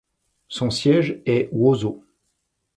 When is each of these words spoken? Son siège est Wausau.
Son 0.47 0.71
siège 0.71 1.21
est 1.27 1.47
Wausau. 1.51 2.03